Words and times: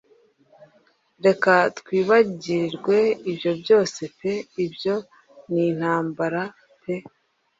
Reka 1.25 1.53
twibagirwe 1.77 2.97
ibyo 3.31 3.51
byose 3.61 3.99
pe 4.17 4.33
ibyo 4.65 4.95
n'intambara 5.51 6.41
pe 6.81 6.95